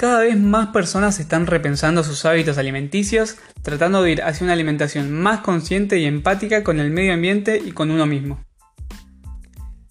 Cada 0.00 0.20
vez 0.20 0.38
más 0.38 0.68
personas 0.68 1.20
están 1.20 1.46
repensando 1.46 2.02
sus 2.02 2.24
hábitos 2.24 2.56
alimenticios, 2.56 3.36
tratando 3.60 4.02
de 4.02 4.12
ir 4.12 4.22
hacia 4.22 4.44
una 4.44 4.54
alimentación 4.54 5.12
más 5.12 5.40
consciente 5.40 5.98
y 5.98 6.06
empática 6.06 6.64
con 6.64 6.80
el 6.80 6.90
medio 6.90 7.12
ambiente 7.12 7.60
y 7.62 7.72
con 7.72 7.90
uno 7.90 8.06
mismo. 8.06 8.42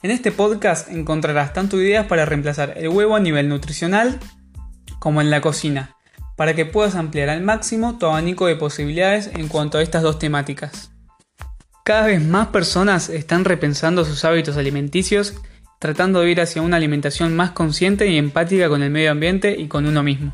En 0.02 0.10
este 0.10 0.32
podcast 0.32 0.90
encontrarás 0.90 1.54
tanto 1.54 1.80
ideas 1.80 2.08
para 2.08 2.26
reemplazar 2.26 2.74
el 2.76 2.88
huevo 2.88 3.16
a 3.16 3.20
nivel 3.20 3.50
nutricional 3.50 4.20
como 4.98 5.22
en 5.22 5.30
la 5.30 5.42
cocina, 5.42 5.96
para 6.36 6.56
que 6.56 6.66
puedas 6.66 6.96
ampliar 6.96 7.30
al 7.30 7.44
máximo 7.44 8.00
tu 8.00 8.08
abanico 8.08 8.48
de 8.48 8.56
posibilidades 8.56 9.30
en 9.36 9.48
cuanto 9.48 9.78
a 9.78 9.84
estas 9.84 10.02
dos 10.02 10.18
temáticas. 10.18 10.90
Cada 11.86 12.08
vez 12.08 12.26
más 12.26 12.48
personas 12.48 13.10
están 13.10 13.46
repensando 13.46 14.04
sus 14.06 14.26
hábitos 14.26 14.58
alimenticios 14.58 15.36
tratando 15.80 16.20
de 16.20 16.32
ir 16.32 16.42
hacia 16.42 16.62
una 16.62 16.78
alimentación 16.78 17.36
más 17.36 17.52
consciente 17.52 18.08
y 18.08 18.18
empática 18.18 18.70
con 18.70 18.84
el 18.84 18.92
medio 18.92 19.12
ambiente 19.12 19.56
y 19.58 19.68
con 19.68 19.88
uno 19.88 20.04
mismo. 20.04 20.34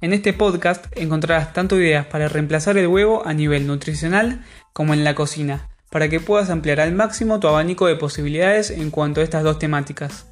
En 0.00 0.12
este 0.12 0.32
podcast 0.32 0.86
encontrarás 0.96 1.52
tanto 1.52 1.80
ideas 1.80 2.06
para 2.06 2.28
reemplazar 2.28 2.78
el 2.78 2.86
huevo 2.86 3.26
a 3.26 3.34
nivel 3.34 3.66
nutricional 3.66 4.44
como 4.72 4.94
en 4.94 5.02
la 5.02 5.14
cocina, 5.14 5.68
para 5.90 6.08
que 6.08 6.20
puedas 6.20 6.50
ampliar 6.50 6.78
al 6.78 6.94
máximo 6.94 7.40
tu 7.40 7.48
abanico 7.48 7.86
de 7.86 7.96
posibilidades 7.96 8.70
en 8.70 8.90
cuanto 8.90 9.20
a 9.20 9.24
estas 9.24 9.42
dos 9.42 9.58
temáticas. 9.58 10.26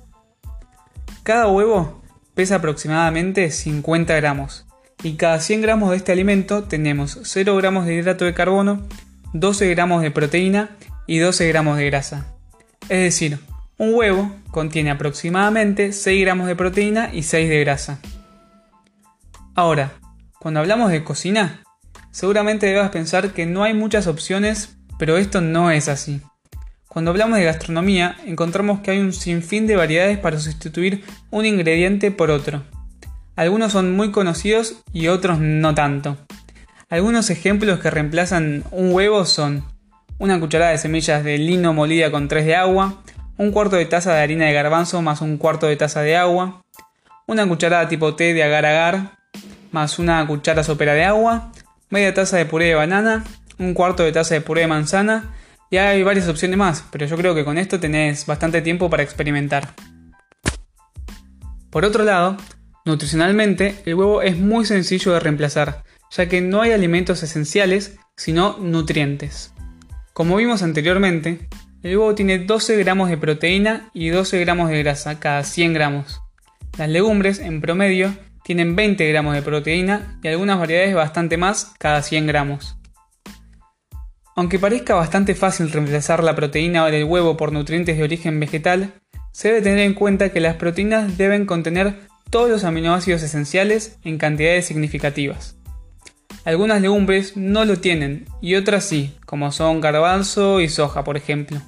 Cada 1.24 1.48
huevo 1.48 2.02
pesa 2.34 2.56
aproximadamente 2.56 3.50
50 3.50 4.14
gramos 4.14 4.66
y 5.02 5.14
cada 5.14 5.40
100 5.40 5.62
gramos 5.62 5.90
de 5.90 5.96
este 5.96 6.12
alimento 6.12 6.64
tenemos 6.64 7.18
0 7.24 7.56
gramos 7.56 7.86
de 7.86 7.94
hidrato 7.94 8.24
de 8.24 8.34
carbono, 8.34 8.86
12 9.32 9.68
gramos 9.70 10.02
de 10.02 10.10
proteína 10.10 10.76
y 11.06 11.18
12 11.18 11.48
gramos 11.48 11.76
de 11.78 11.86
grasa. 11.86 12.26
Es 12.82 13.00
decir, 13.00 13.40
un 13.78 13.94
huevo 13.94 14.34
contiene 14.50 14.90
aproximadamente 14.90 15.92
6 15.92 16.20
gramos 16.22 16.46
de 16.46 16.56
proteína 16.56 17.10
y 17.12 17.22
6 17.22 17.48
de 17.48 17.60
grasa. 17.60 17.98
Ahora, 19.54 19.92
cuando 20.38 20.60
hablamos 20.60 20.90
de 20.90 21.04
cocina, 21.04 21.62
seguramente 22.10 22.66
debas 22.66 22.90
pensar 22.90 23.32
que 23.32 23.46
no 23.46 23.64
hay 23.64 23.74
muchas 23.74 24.06
opciones, 24.06 24.76
pero 24.98 25.18
esto 25.18 25.40
no 25.40 25.70
es 25.70 25.88
así. 25.88 26.20
Cuando 26.88 27.10
hablamos 27.10 27.38
de 27.38 27.44
gastronomía, 27.44 28.16
encontramos 28.24 28.80
que 28.80 28.92
hay 28.92 28.98
un 28.98 29.12
sinfín 29.12 29.66
de 29.66 29.76
variedades 29.76 30.18
para 30.18 30.38
sustituir 30.40 31.04
un 31.30 31.44
ingrediente 31.44 32.10
por 32.10 32.30
otro. 32.30 32.62
Algunos 33.34 33.72
son 33.72 33.92
muy 33.92 34.10
conocidos 34.10 34.82
y 34.94 35.08
otros 35.08 35.38
no 35.38 35.74
tanto. 35.74 36.16
Algunos 36.88 37.28
ejemplos 37.28 37.80
que 37.80 37.90
reemplazan 37.90 38.64
un 38.70 38.94
huevo 38.94 39.26
son 39.26 39.64
una 40.18 40.40
cucharada 40.40 40.70
de 40.70 40.78
semillas 40.78 41.22
de 41.22 41.36
lino 41.36 41.74
molida 41.74 42.10
con 42.10 42.28
3 42.28 42.46
de 42.46 42.56
agua, 42.56 43.02
un 43.38 43.52
cuarto 43.52 43.76
de 43.76 43.86
taza 43.86 44.14
de 44.14 44.20
harina 44.20 44.46
de 44.46 44.52
garbanzo 44.52 45.02
más 45.02 45.20
un 45.20 45.36
cuarto 45.36 45.66
de 45.66 45.76
taza 45.76 46.02
de 46.02 46.16
agua, 46.16 46.64
una 47.26 47.46
cucharada 47.46 47.88
tipo 47.88 48.14
té 48.14 48.34
de 48.34 48.42
agar 48.42 48.64
agar 48.64 49.18
más 49.72 49.98
una 49.98 50.26
cuchara 50.26 50.62
sopera 50.62 50.94
de 50.94 51.04
agua, 51.04 51.52
media 51.90 52.14
taza 52.14 52.36
de 52.36 52.46
puré 52.46 52.66
de 52.66 52.74
banana, 52.74 53.24
un 53.58 53.74
cuarto 53.74 54.02
de 54.02 54.12
taza 54.12 54.34
de 54.34 54.40
puré 54.40 54.62
de 54.62 54.68
manzana 54.68 55.34
y 55.70 55.76
hay 55.76 56.02
varias 56.02 56.28
opciones 56.28 56.56
más, 56.56 56.84
pero 56.90 57.06
yo 57.06 57.16
creo 57.16 57.34
que 57.34 57.44
con 57.44 57.58
esto 57.58 57.80
tenés 57.80 58.26
bastante 58.26 58.62
tiempo 58.62 58.88
para 58.88 59.02
experimentar. 59.02 59.74
Por 61.70 61.84
otro 61.84 62.04
lado, 62.04 62.36
nutricionalmente 62.84 63.82
el 63.84 63.94
huevo 63.94 64.22
es 64.22 64.38
muy 64.38 64.64
sencillo 64.64 65.12
de 65.12 65.20
reemplazar, 65.20 65.84
ya 66.10 66.28
que 66.28 66.40
no 66.40 66.62
hay 66.62 66.72
alimentos 66.72 67.22
esenciales, 67.22 67.98
sino 68.16 68.56
nutrientes. 68.58 69.52
Como 70.14 70.36
vimos 70.36 70.62
anteriormente, 70.62 71.48
el 71.86 71.96
huevo 71.96 72.16
tiene 72.16 72.40
12 72.40 72.78
gramos 72.78 73.08
de 73.08 73.16
proteína 73.16 73.90
y 73.94 74.08
12 74.08 74.40
gramos 74.40 74.70
de 74.70 74.82
grasa 74.82 75.20
cada 75.20 75.44
100 75.44 75.72
gramos. 75.72 76.20
Las 76.76 76.88
legumbres, 76.88 77.38
en 77.38 77.60
promedio, 77.60 78.12
tienen 78.42 78.74
20 78.74 79.06
gramos 79.08 79.36
de 79.36 79.42
proteína 79.42 80.18
y 80.20 80.26
algunas 80.26 80.58
variedades 80.58 80.96
bastante 80.96 81.36
más 81.36 81.74
cada 81.78 82.02
100 82.02 82.26
gramos. 82.26 82.76
Aunque 84.34 84.58
parezca 84.58 84.96
bastante 84.96 85.36
fácil 85.36 85.70
reemplazar 85.70 86.24
la 86.24 86.34
proteína 86.34 86.84
del 86.86 87.04
huevo 87.04 87.36
por 87.36 87.52
nutrientes 87.52 87.96
de 87.96 88.02
origen 88.02 88.40
vegetal, 88.40 88.94
se 89.30 89.48
debe 89.48 89.62
tener 89.62 89.78
en 89.78 89.94
cuenta 89.94 90.30
que 90.30 90.40
las 90.40 90.56
proteínas 90.56 91.16
deben 91.16 91.46
contener 91.46 92.00
todos 92.30 92.50
los 92.50 92.64
aminoácidos 92.64 93.22
esenciales 93.22 93.96
en 94.02 94.18
cantidades 94.18 94.66
significativas. 94.66 95.56
Algunas 96.44 96.82
legumbres 96.82 97.36
no 97.36 97.64
lo 97.64 97.78
tienen 97.78 98.24
y 98.42 98.56
otras 98.56 98.82
sí, 98.84 99.16
como 99.24 99.52
son 99.52 99.80
garbanzo 99.80 100.60
y 100.60 100.68
soja, 100.68 101.04
por 101.04 101.16
ejemplo. 101.16 101.62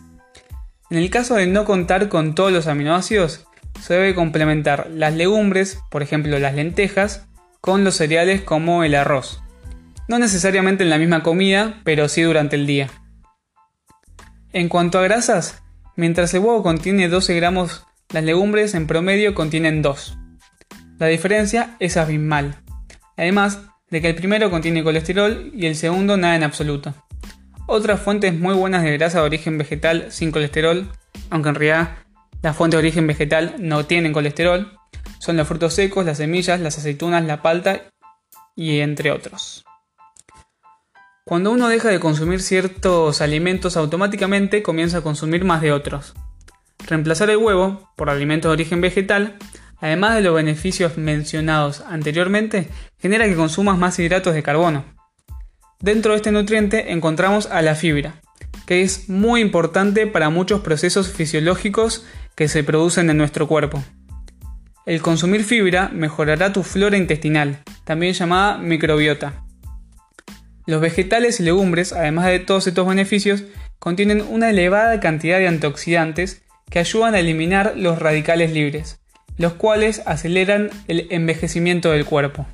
En 0.90 0.98
el 0.98 1.10
caso 1.10 1.34
de 1.34 1.46
no 1.46 1.64
contar 1.64 2.08
con 2.08 2.34
todos 2.34 2.50
los 2.50 2.66
aminoácidos, 2.66 3.46
se 3.80 3.94
debe 3.94 4.14
complementar 4.14 4.88
las 4.90 5.14
legumbres, 5.14 5.80
por 5.90 6.02
ejemplo 6.02 6.38
las 6.38 6.54
lentejas, 6.54 7.26
con 7.60 7.84
los 7.84 7.96
cereales 7.96 8.40
como 8.40 8.84
el 8.84 8.94
arroz. 8.94 9.42
No 10.08 10.18
necesariamente 10.18 10.84
en 10.84 10.90
la 10.90 10.98
misma 10.98 11.22
comida, 11.22 11.80
pero 11.84 12.08
sí 12.08 12.22
durante 12.22 12.56
el 12.56 12.66
día. 12.66 12.88
En 14.54 14.70
cuanto 14.70 14.98
a 14.98 15.02
grasas, 15.02 15.62
mientras 15.96 16.32
el 16.32 16.40
huevo 16.40 16.62
contiene 16.62 17.08
12 17.08 17.34
gramos, 17.34 17.84
las 18.10 18.24
legumbres 18.24 18.74
en 18.74 18.86
promedio 18.86 19.34
contienen 19.34 19.82
2. 19.82 20.16
La 20.98 21.06
diferencia 21.06 21.76
es 21.78 21.98
abismal. 21.98 22.56
Además 23.18 23.60
de 23.90 24.00
que 24.00 24.08
el 24.08 24.14
primero 24.14 24.50
contiene 24.50 24.82
colesterol 24.82 25.50
y 25.54 25.66
el 25.66 25.76
segundo 25.76 26.16
nada 26.16 26.36
en 26.36 26.44
absoluto. 26.44 26.94
Otras 27.70 28.00
fuentes 28.00 28.32
muy 28.32 28.54
buenas 28.54 28.82
de 28.82 28.96
grasa 28.96 29.20
de 29.20 29.26
origen 29.26 29.58
vegetal 29.58 30.06
sin 30.08 30.32
colesterol, 30.32 30.90
aunque 31.28 31.50
en 31.50 31.54
realidad 31.54 31.98
las 32.40 32.56
fuentes 32.56 32.76
de 32.76 32.78
origen 32.78 33.06
vegetal 33.06 33.56
no 33.58 33.84
tienen 33.84 34.14
colesterol, 34.14 34.72
son 35.18 35.36
los 35.36 35.46
frutos 35.46 35.74
secos, 35.74 36.06
las 36.06 36.16
semillas, 36.16 36.60
las 36.60 36.78
aceitunas, 36.78 37.26
la 37.26 37.42
palta 37.42 37.82
y 38.56 38.80
entre 38.80 39.10
otros. 39.10 39.66
Cuando 41.26 41.52
uno 41.52 41.68
deja 41.68 41.90
de 41.90 42.00
consumir 42.00 42.40
ciertos 42.40 43.20
alimentos 43.20 43.76
automáticamente 43.76 44.62
comienza 44.62 44.98
a 44.98 45.02
consumir 45.02 45.44
más 45.44 45.60
de 45.60 45.72
otros. 45.72 46.14
Reemplazar 46.86 47.28
el 47.28 47.36
huevo 47.36 47.92
por 47.96 48.08
alimentos 48.08 48.48
de 48.48 48.54
origen 48.54 48.80
vegetal, 48.80 49.36
además 49.76 50.14
de 50.14 50.22
los 50.22 50.34
beneficios 50.34 50.96
mencionados 50.96 51.82
anteriormente, 51.82 52.70
genera 52.98 53.26
que 53.26 53.36
consumas 53.36 53.76
más 53.76 53.98
hidratos 53.98 54.32
de 54.32 54.42
carbono, 54.42 54.97
Dentro 55.80 56.10
de 56.10 56.16
este 56.16 56.32
nutriente 56.32 56.92
encontramos 56.92 57.46
a 57.46 57.62
la 57.62 57.76
fibra, 57.76 58.20
que 58.66 58.82
es 58.82 59.08
muy 59.08 59.40
importante 59.40 60.08
para 60.08 60.28
muchos 60.28 60.60
procesos 60.60 61.08
fisiológicos 61.08 62.04
que 62.34 62.48
se 62.48 62.64
producen 62.64 63.10
en 63.10 63.16
nuestro 63.16 63.46
cuerpo. 63.46 63.84
El 64.86 65.00
consumir 65.02 65.44
fibra 65.44 65.88
mejorará 65.92 66.52
tu 66.52 66.64
flora 66.64 66.96
intestinal, 66.96 67.62
también 67.84 68.12
llamada 68.12 68.58
microbiota. 68.58 69.44
Los 70.66 70.80
vegetales 70.80 71.38
y 71.38 71.44
legumbres, 71.44 71.92
además 71.92 72.26
de 72.26 72.40
todos 72.40 72.66
estos 72.66 72.86
beneficios, 72.86 73.44
contienen 73.78 74.24
una 74.28 74.50
elevada 74.50 74.98
cantidad 74.98 75.38
de 75.38 75.46
antioxidantes 75.46 76.42
que 76.68 76.80
ayudan 76.80 77.14
a 77.14 77.20
eliminar 77.20 77.74
los 77.76 78.00
radicales 78.00 78.52
libres, 78.52 79.00
los 79.36 79.52
cuales 79.52 80.02
aceleran 80.06 80.70
el 80.88 81.06
envejecimiento 81.10 81.92
del 81.92 82.04
cuerpo. 82.04 82.46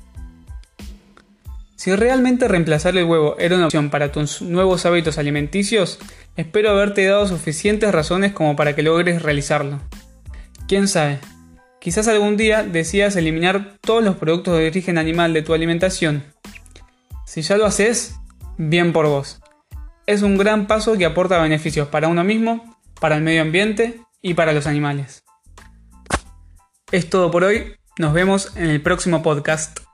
Si 1.85 1.95
realmente 1.95 2.47
reemplazar 2.47 2.97
el 2.97 3.03
huevo 3.03 3.35
era 3.37 3.57
una 3.57 3.65
opción 3.65 3.91
para 3.91 4.11
tus 4.11 4.41
nuevos 4.41 4.87
hábitos 4.87 5.19
alimenticios, 5.19 5.99
espero 6.35 6.71
haberte 6.71 7.05
dado 7.05 7.27
suficientes 7.27 7.91
razones 7.91 8.33
como 8.33 8.55
para 8.55 8.75
que 8.75 8.81
logres 8.81 9.21
realizarlo. 9.21 9.79
Quién 10.67 10.87
sabe, 10.87 11.19
quizás 11.79 12.07
algún 12.07 12.37
día 12.37 12.63
decidas 12.63 13.15
eliminar 13.17 13.77
todos 13.81 14.03
los 14.03 14.15
productos 14.15 14.57
de 14.57 14.65
origen 14.65 14.97
animal 14.97 15.31
de 15.33 15.43
tu 15.43 15.53
alimentación. 15.53 16.23
Si 17.27 17.43
ya 17.43 17.55
lo 17.55 17.67
haces, 17.67 18.15
bien 18.57 18.91
por 18.91 19.05
vos. 19.05 19.39
Es 20.07 20.23
un 20.23 20.39
gran 20.39 20.65
paso 20.65 20.97
que 20.97 21.05
aporta 21.05 21.39
beneficios 21.39 21.87
para 21.89 22.07
uno 22.07 22.23
mismo, 22.23 22.79
para 22.99 23.15
el 23.15 23.21
medio 23.21 23.43
ambiente 23.43 24.01
y 24.23 24.33
para 24.33 24.53
los 24.53 24.65
animales. 24.65 25.23
Es 26.91 27.11
todo 27.11 27.29
por 27.29 27.43
hoy, 27.43 27.75
nos 27.99 28.11
vemos 28.11 28.57
en 28.57 28.71
el 28.71 28.81
próximo 28.81 29.21
podcast. 29.21 29.84